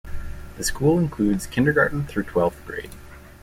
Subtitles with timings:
[0.57, 2.89] The school includes kindergarten through twelfth grade.